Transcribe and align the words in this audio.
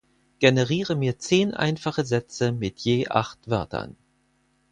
Generiere 0.39 0.95
mir 0.95 1.19
zehn 1.19 1.53
einfache 1.53 2.03
Sätze 2.05 2.51
mit 2.51 2.79
je 2.79 3.07
acht 3.09 3.51
Wörtern! 3.51 3.95